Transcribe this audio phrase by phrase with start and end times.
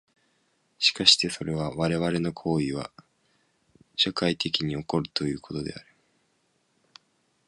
[0.79, 2.91] しかしてそれは我々の行為は
[3.95, 5.85] 社会的に起こるということである。